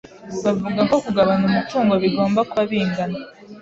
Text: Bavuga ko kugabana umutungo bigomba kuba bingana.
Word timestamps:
Bavuga 0.43 0.81
ko 0.89 0.95
kugabana 1.05 1.43
umutungo 1.49 1.93
bigomba 2.03 2.39
kuba 2.49 2.63
bingana. 2.71 3.17